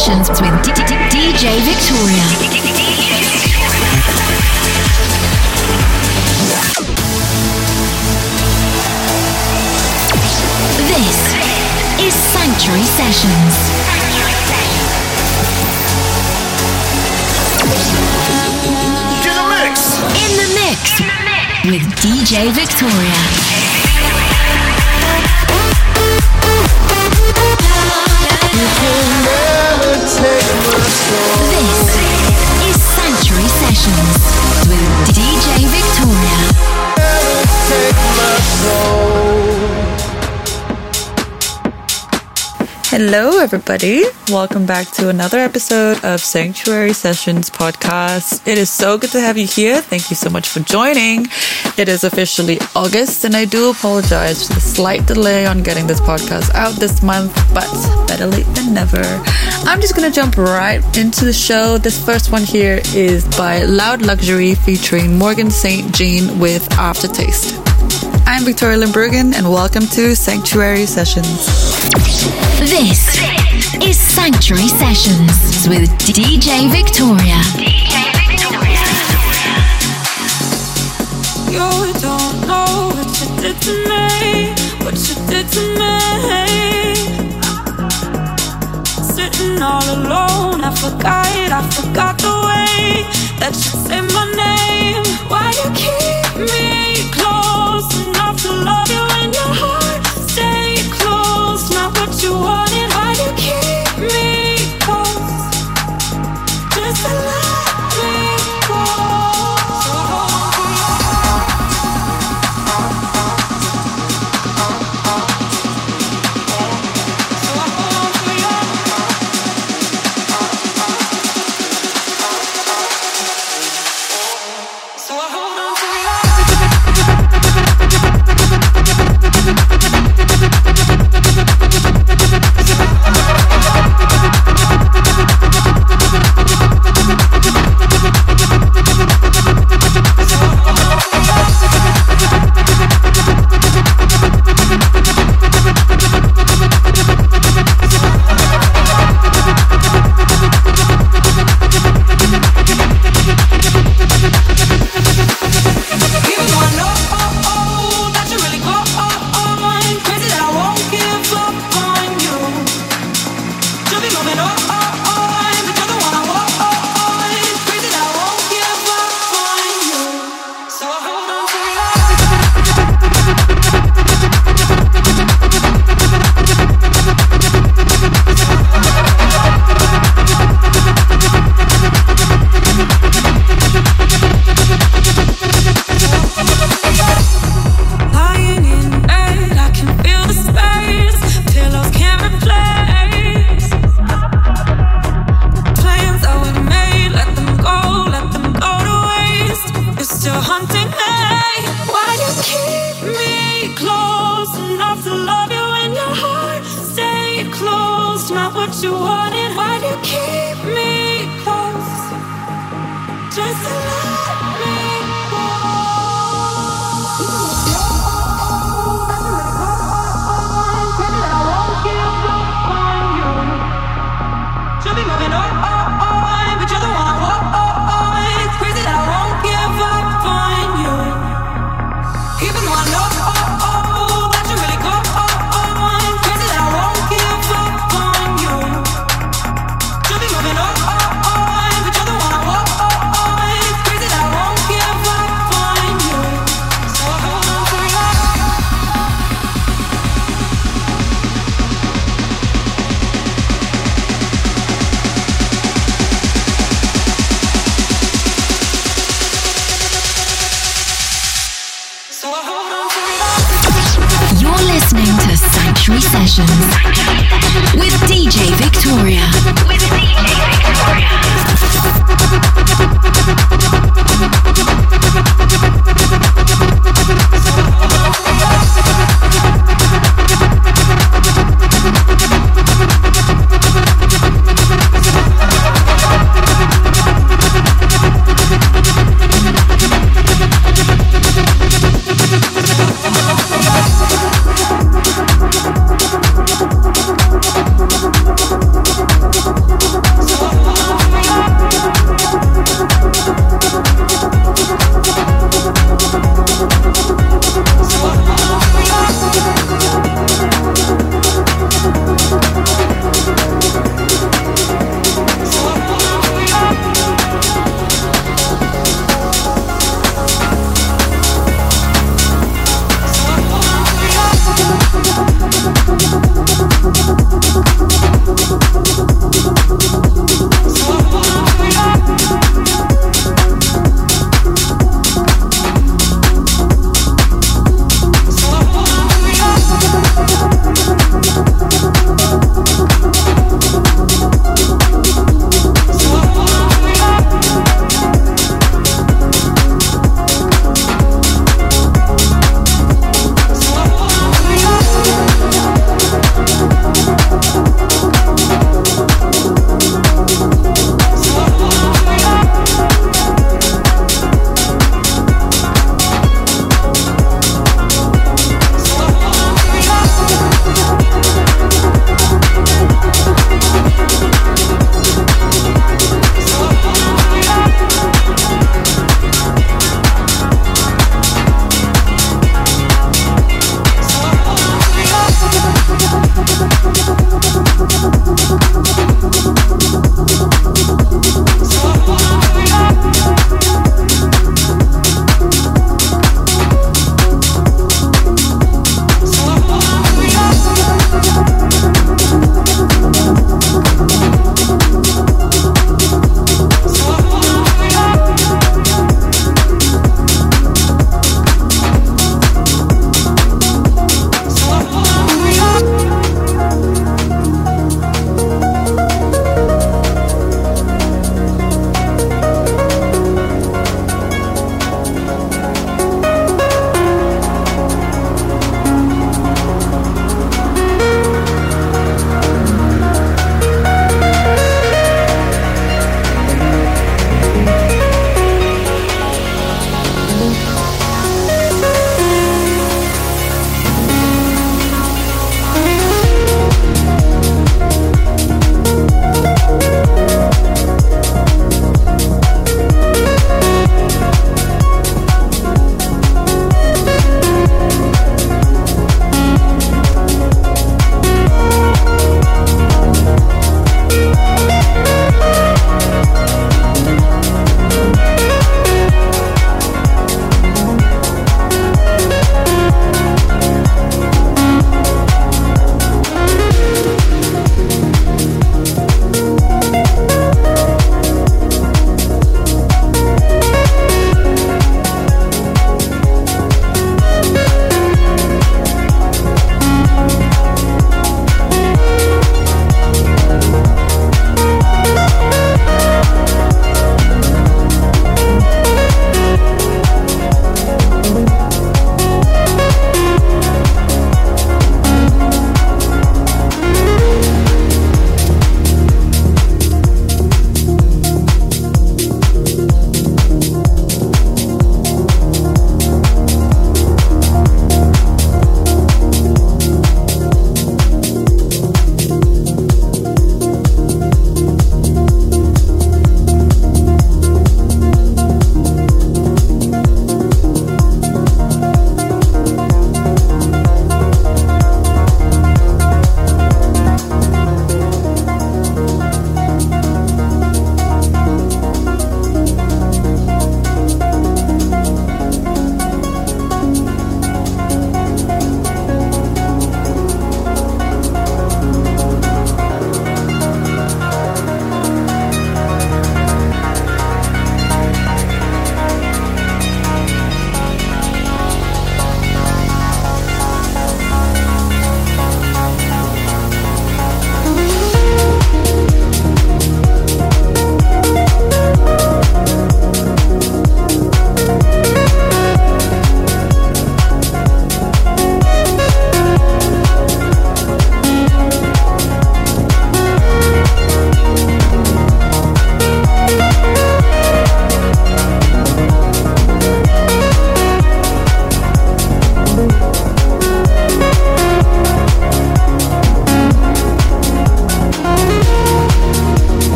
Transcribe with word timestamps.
Sessions 0.00 0.30
with 0.30 0.54
DJ 1.12 1.60
Victoria. 1.60 2.26
This 10.88 11.18
is 12.00 12.14
Sanctuary 12.14 12.84
Sessions. 12.84 13.52
Get 19.20 19.36
a 19.36 19.48
mix. 19.52 20.00
In 20.16 20.32
the 20.40 20.48
mix 20.56 20.80
with 21.66 21.84
DJ 22.00 22.50
Victoria. 22.52 23.69
Hello, 43.02 43.38
everybody. 43.38 44.04
Welcome 44.28 44.66
back 44.66 44.86
to 44.88 45.08
another 45.08 45.38
episode 45.38 46.04
of 46.04 46.20
Sanctuary 46.20 46.92
Sessions 46.92 47.48
podcast. 47.48 48.46
It 48.46 48.58
is 48.58 48.68
so 48.68 48.98
good 48.98 49.08
to 49.12 49.20
have 49.20 49.38
you 49.38 49.46
here. 49.46 49.80
Thank 49.80 50.10
you 50.10 50.16
so 50.16 50.28
much 50.28 50.46
for 50.46 50.60
joining. 50.60 51.24
It 51.78 51.88
is 51.88 52.04
officially 52.04 52.58
August, 52.76 53.24
and 53.24 53.34
I 53.34 53.46
do 53.46 53.70
apologize 53.70 54.46
for 54.46 54.52
the 54.52 54.60
slight 54.60 55.06
delay 55.06 55.46
on 55.46 55.62
getting 55.62 55.86
this 55.86 55.98
podcast 55.98 56.54
out 56.54 56.74
this 56.74 57.02
month, 57.02 57.34
but 57.54 57.64
better 58.06 58.26
late 58.26 58.44
than 58.54 58.74
never. 58.74 59.02
I'm 59.64 59.80
just 59.80 59.96
going 59.96 60.06
to 60.06 60.14
jump 60.14 60.36
right 60.36 60.84
into 60.98 61.24
the 61.24 61.32
show. 61.32 61.78
This 61.78 62.04
first 62.04 62.30
one 62.30 62.42
here 62.42 62.82
is 62.94 63.24
by 63.38 63.62
Loud 63.62 64.02
Luxury 64.02 64.54
featuring 64.54 65.16
Morgan 65.16 65.50
St. 65.50 65.90
Jean 65.94 66.38
with 66.38 66.70
Aftertaste. 66.72 67.69
I'm 68.26 68.44
Victoria 68.44 68.78
Limburgen, 68.78 69.34
and 69.34 69.50
welcome 69.50 69.82
to 69.82 70.14
Sanctuary 70.14 70.86
Sessions. 70.86 71.46
This 72.60 73.18
is 73.82 73.98
Sanctuary 73.98 74.68
Sessions 74.68 75.68
with 75.68 75.90
DJ 75.98 76.70
Victoria. 76.70 77.40
You 81.50 81.92
don't 82.00 82.46
know 82.46 82.92
what 82.94 83.10
you 83.20 83.26
did 83.42 83.60
to 83.62 83.72
me, 83.88 84.54
what 84.84 84.96
you 85.08 85.14
did 85.26 85.48
to 85.48 85.62
me. 85.80 85.96
Sitting 89.02 89.60
all 89.62 89.82
alone, 89.96 90.62
I 90.62 90.72
forgot, 90.74 91.26
I 91.26 91.62
forgot 91.70 92.18
the 92.18 92.34
way 92.46 93.04
that 93.40 93.54
you 93.54 93.72
say 93.86 94.00
my 94.00 94.24
name. 94.36 95.04
Why 95.28 95.50
you 95.50 95.68
keep 95.74 96.36
me 96.38 96.50
close 96.50 96.58
enough 96.70 96.84
to 96.84 96.89
love 98.64 98.90
you 98.90 99.09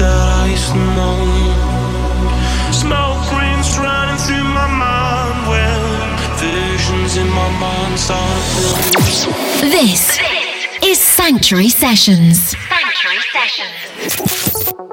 used 0.00 0.72
to 0.72 0.76
know. 0.96 1.16
Smoke 2.72 3.32
rings 3.32 3.78
running 3.78 4.18
through 4.24 4.44
my 4.44 4.68
mind 4.68 5.48
when 5.48 5.80
visions 6.38 7.16
in 7.16 7.28
my 7.28 7.50
mind 7.58 7.98
start 7.98 8.42
growing. 8.56 9.70
This 9.70 10.18
is 10.82 10.98
Sanctuary 10.98 11.68
Sessions. 11.68 12.54
Sanctuary 12.68 13.20
Sessions. 13.32 14.91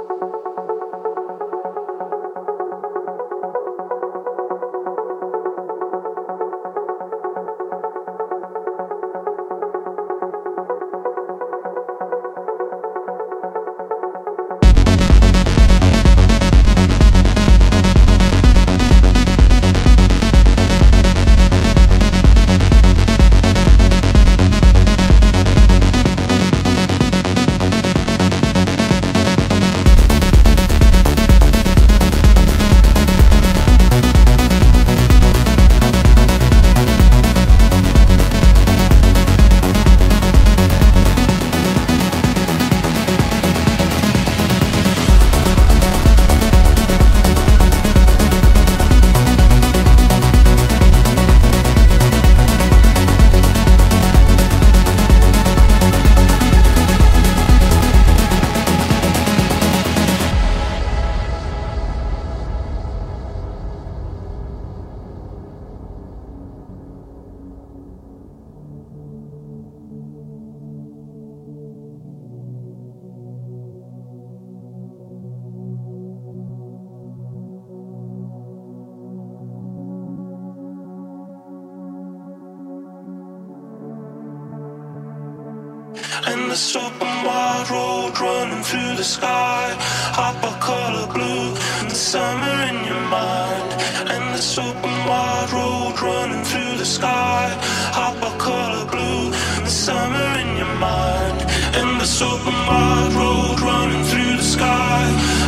Wide 102.70 103.14
road 103.22 103.58
running 103.70 104.04
through 104.10 104.34
the 104.42 104.48
sky. 104.56 105.02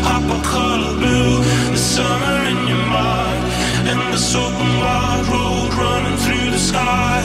Hop 0.09 0.25
a 0.37 0.39
color 0.55 0.93
blue, 1.01 1.33
the 1.75 1.81
summer 1.95 2.37
in 2.51 2.59
your 2.71 2.85
mind. 2.99 3.41
And 3.89 3.99
the 4.13 4.21
open 4.43 4.71
wide 4.81 5.25
road 5.33 5.69
running 5.83 6.17
through 6.23 6.49
the 6.55 6.63
sky. 6.71 7.17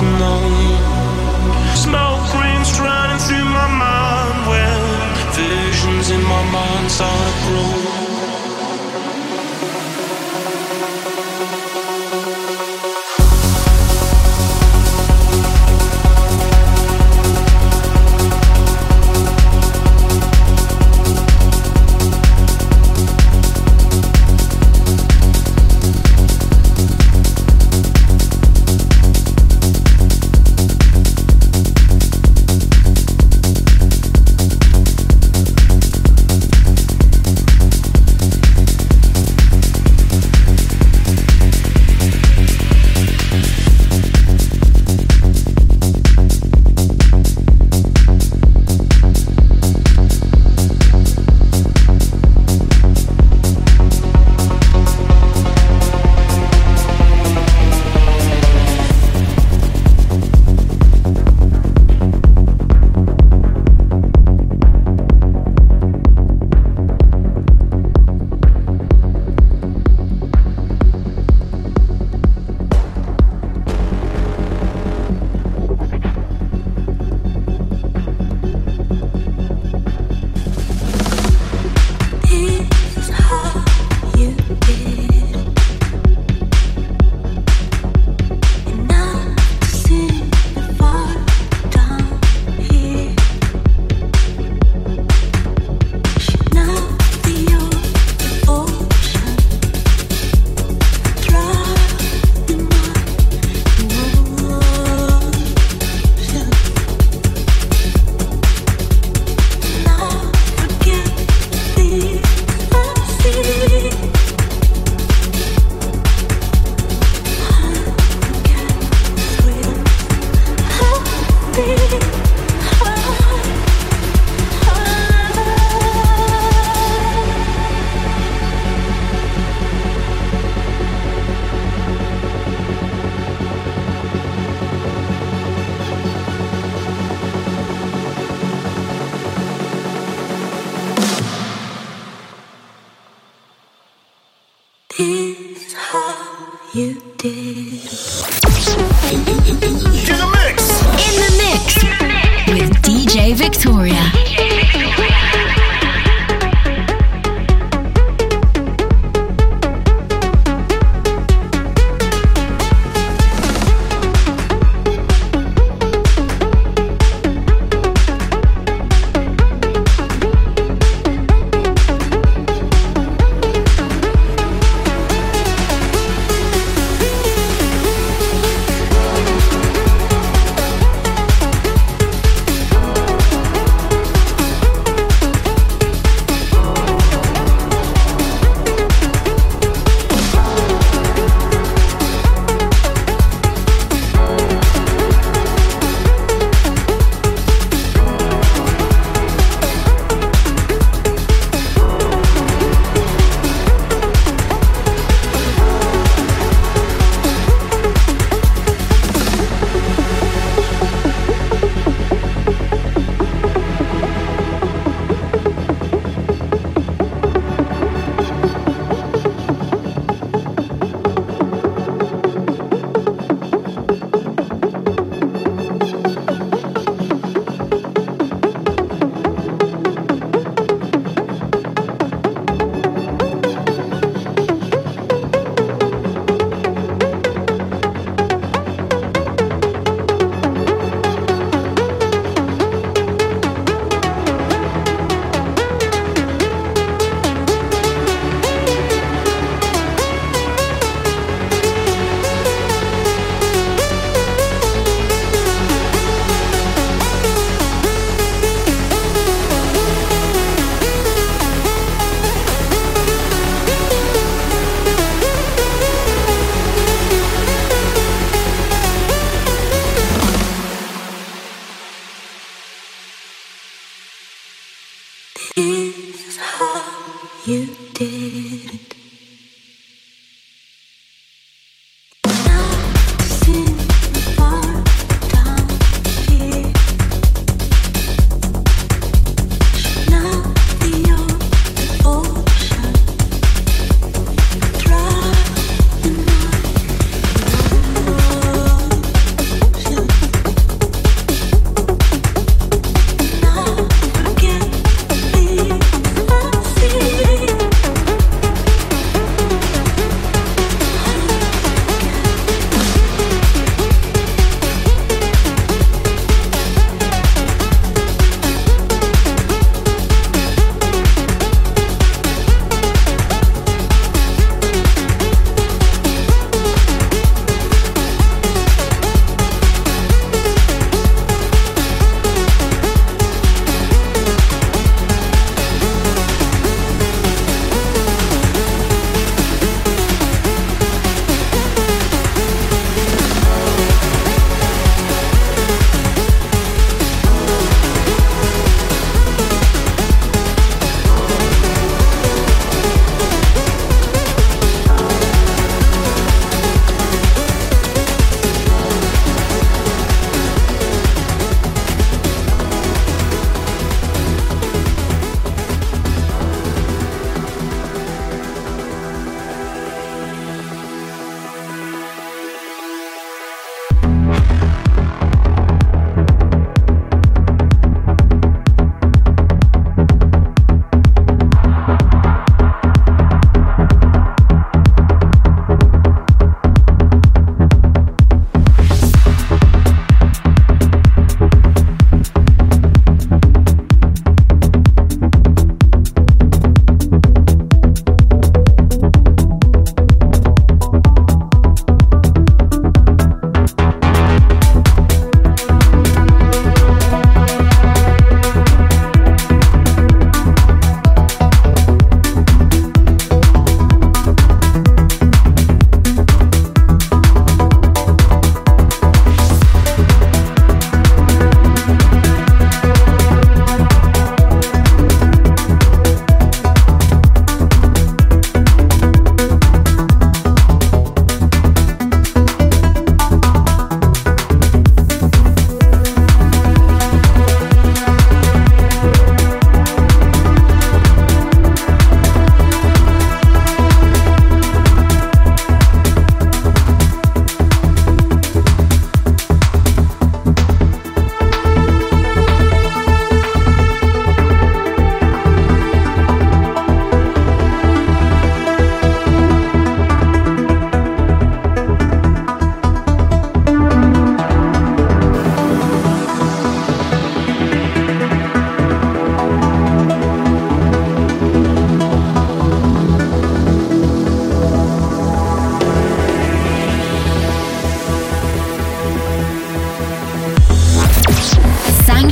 Know. 0.00 0.40
Smoke 1.74 2.32
rings 2.40 2.80
running 2.80 3.18
through 3.18 3.44
my 3.44 3.68
mind 3.68 4.38
when 4.48 4.80
visions 5.36 6.10
in 6.10 6.22
my 6.22 6.42
mind 6.50 6.90
start 6.90 7.41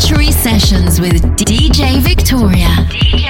Sanctuary 0.00 0.32
Sessions 0.32 0.98
with 0.98 1.20
DJ 1.36 2.00
Victoria. 2.00 2.68
DJ 2.88 3.29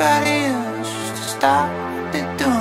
that 0.00 0.26
is 0.26 0.50
else 0.54 1.10
to 1.10 1.28
stop 1.28 2.14
it 2.14 2.38
doing. 2.38 2.59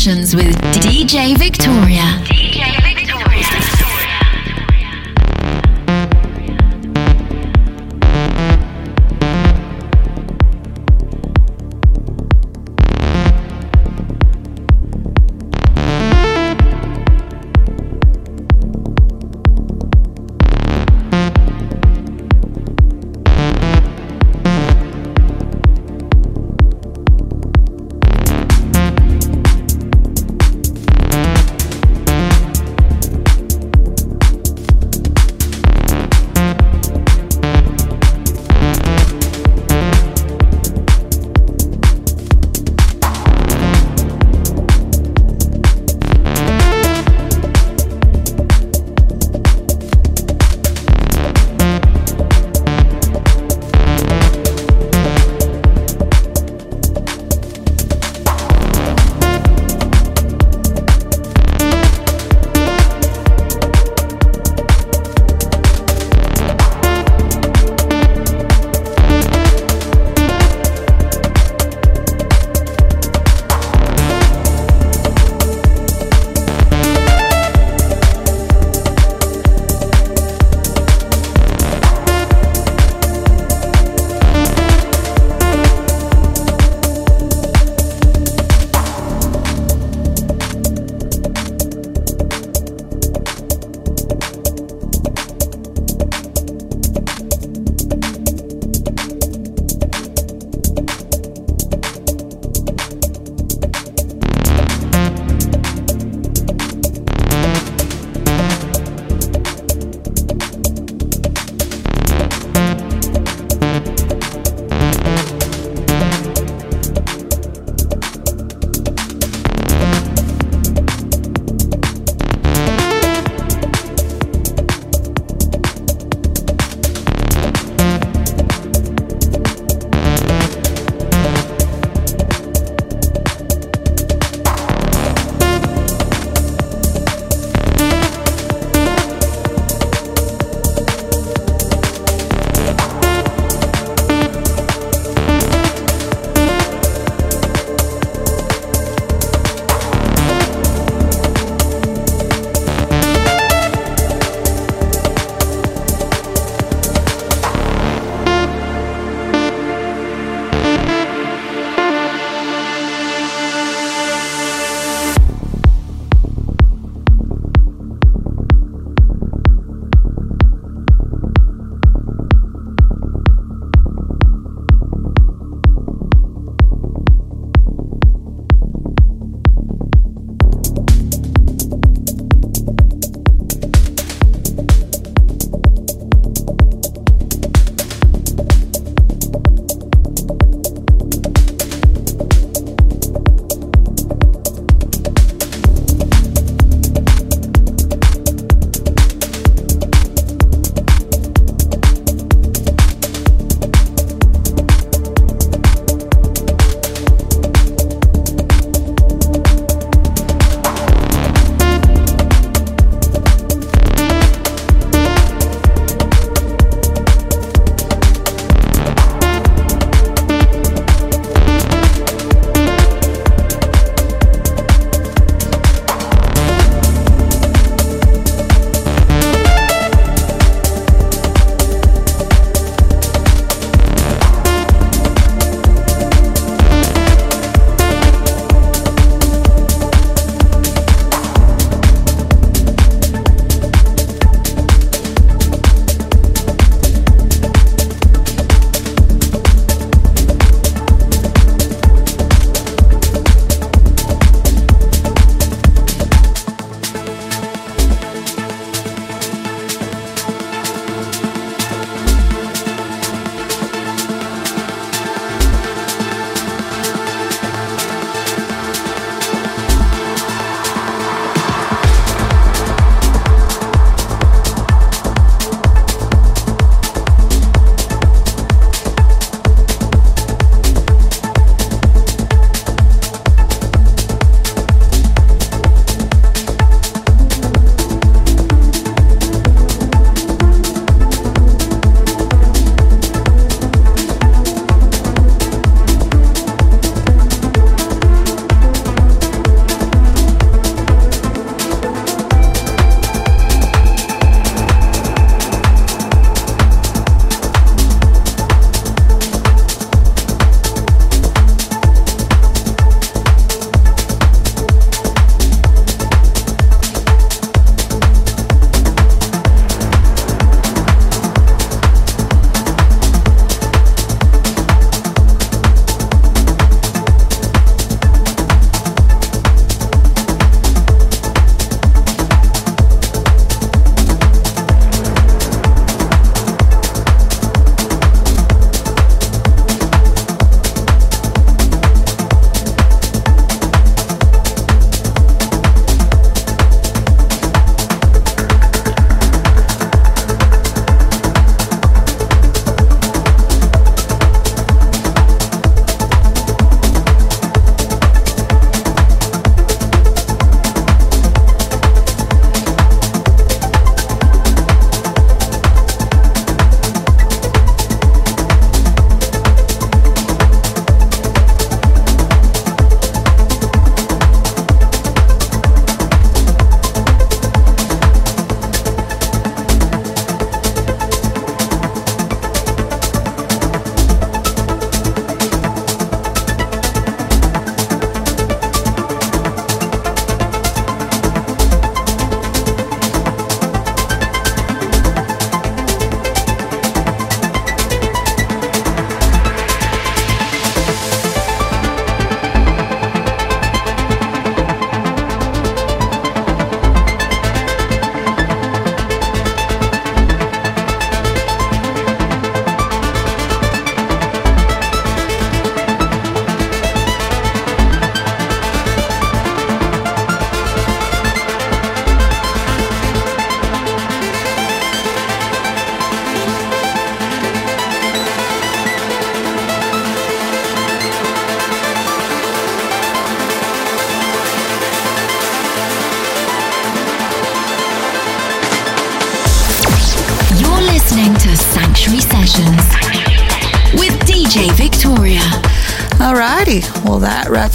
Sessions 0.00 0.34
with 0.34 0.56
DJ 0.72 1.36
Victoria. 1.36 2.29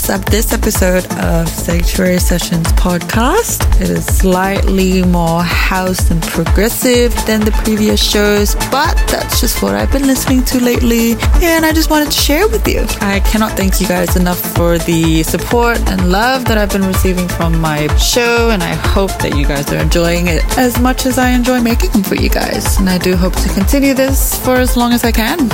This 0.05 0.53
episode 0.53 1.03
of 1.19 1.49
Sanctuary 1.49 2.19
Sessions 2.19 2.67
podcast. 2.73 3.81
It 3.81 3.89
is 3.89 4.05
slightly 4.05 5.03
more 5.03 5.41
house 5.41 6.11
and 6.11 6.21
progressive 6.21 7.11
than 7.25 7.41
the 7.41 7.51
previous 7.63 8.03
shows, 8.03 8.53
but 8.69 8.95
that's 9.09 9.41
just 9.41 9.63
what 9.63 9.73
I've 9.73 9.91
been 9.91 10.05
listening 10.05 10.43
to 10.45 10.63
lately, 10.63 11.13
and 11.41 11.65
I 11.65 11.71
just 11.73 11.89
wanted 11.89 12.11
to 12.11 12.19
share 12.19 12.47
with 12.47 12.67
you. 12.67 12.85
I 13.01 13.19
cannot 13.21 13.53
thank 13.53 13.81
you 13.81 13.87
guys 13.87 14.15
enough 14.15 14.39
for 14.55 14.77
the 14.77 15.23
support 15.23 15.79
and 15.89 16.11
love 16.11 16.45
that 16.45 16.57
I've 16.59 16.71
been 16.71 16.85
receiving 16.85 17.27
from 17.27 17.59
my 17.59 17.87
show, 17.97 18.51
and 18.51 18.61
I 18.61 18.75
hope 18.75 19.11
that 19.19 19.35
you 19.35 19.47
guys 19.47 19.73
are 19.73 19.77
enjoying 19.77 20.27
it 20.27 20.43
as 20.57 20.79
much 20.79 21.07
as 21.07 21.17
I 21.17 21.31
enjoy 21.31 21.61
making 21.61 21.89
them 21.91 22.03
for 22.03 22.15
you 22.15 22.29
guys. 22.29 22.77
And 22.77 22.89
I 22.89 22.99
do 22.99 23.15
hope 23.15 23.33
to 23.37 23.49
continue 23.49 23.95
this 23.95 24.39
for 24.45 24.55
as 24.55 24.77
long 24.77 24.93
as 24.93 25.03
I 25.03 25.11
can. 25.11 25.49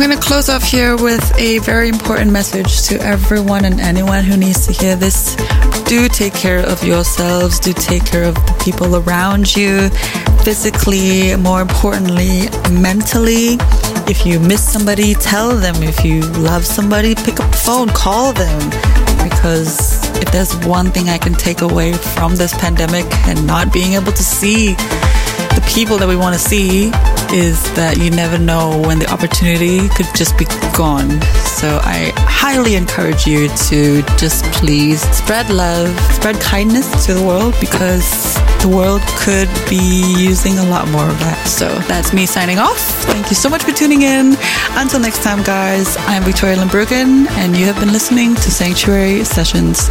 I'm 0.00 0.08
going 0.08 0.18
to 0.18 0.26
close 0.26 0.48
off 0.48 0.62
here 0.62 0.96
with 0.96 1.38
a 1.38 1.58
very 1.58 1.90
important 1.90 2.32
message 2.32 2.84
to 2.84 2.98
everyone 3.02 3.66
and 3.66 3.78
anyone 3.78 4.24
who 4.24 4.34
needs 4.34 4.66
to 4.66 4.72
hear 4.72 4.96
this. 4.96 5.36
Do 5.84 6.08
take 6.08 6.32
care 6.32 6.60
of 6.66 6.82
yourselves, 6.82 7.60
do 7.60 7.74
take 7.74 8.06
care 8.06 8.24
of 8.24 8.34
the 8.34 8.62
people 8.64 8.96
around 8.96 9.54
you, 9.54 9.90
physically, 10.42 11.36
more 11.36 11.60
importantly, 11.60 12.48
mentally. 12.70 13.58
If 14.08 14.24
you 14.24 14.40
miss 14.40 14.66
somebody, 14.66 15.12
tell 15.12 15.54
them. 15.54 15.74
If 15.82 16.02
you 16.02 16.22
love 16.22 16.64
somebody, 16.64 17.14
pick 17.14 17.38
up 17.38 17.50
the 17.50 17.58
phone, 17.58 17.90
call 17.90 18.32
them. 18.32 18.70
Because 19.22 20.00
if 20.16 20.32
there's 20.32 20.56
one 20.64 20.90
thing 20.92 21.10
I 21.10 21.18
can 21.18 21.34
take 21.34 21.60
away 21.60 21.92
from 21.92 22.36
this 22.36 22.54
pandemic 22.54 23.04
and 23.28 23.46
not 23.46 23.70
being 23.70 23.92
able 23.92 24.12
to 24.12 24.22
see 24.22 24.76
the 25.60 25.72
people 25.72 25.98
that 25.98 26.08
we 26.08 26.16
want 26.16 26.34
to 26.34 26.40
see 26.40 26.86
is 27.32 27.62
that 27.74 27.98
you 27.98 28.10
never 28.10 28.38
know 28.38 28.80
when 28.86 28.98
the 28.98 29.10
opportunity 29.10 29.88
could 29.90 30.06
just 30.14 30.36
be 30.38 30.44
gone. 30.76 31.10
So 31.44 31.80
I 31.82 32.12
highly 32.16 32.74
encourage 32.74 33.26
you 33.26 33.48
to 33.70 34.02
just 34.16 34.44
please 34.52 35.00
spread 35.16 35.50
love, 35.50 35.88
spread 36.12 36.40
kindness 36.40 37.06
to 37.06 37.14
the 37.14 37.24
world 37.24 37.54
because 37.60 38.34
the 38.62 38.68
world 38.68 39.02
could 39.18 39.48
be 39.68 40.02
using 40.18 40.58
a 40.58 40.64
lot 40.64 40.88
more 40.88 41.08
of 41.08 41.18
that. 41.20 41.46
So 41.46 41.68
that's 41.88 42.12
me 42.12 42.26
signing 42.26 42.58
off. 42.58 42.80
Thank 43.10 43.30
you 43.30 43.36
so 43.36 43.48
much 43.48 43.62
for 43.62 43.72
tuning 43.72 44.02
in. 44.02 44.36
Until 44.72 45.00
next 45.00 45.22
time, 45.22 45.42
guys, 45.42 45.96
I'm 46.08 46.22
Victoria 46.22 46.56
Lambrugen, 46.56 47.28
and 47.40 47.56
you 47.56 47.66
have 47.66 47.78
been 47.78 47.92
listening 47.92 48.34
to 48.34 48.50
Sanctuary 48.50 49.24
Sessions. 49.24 49.88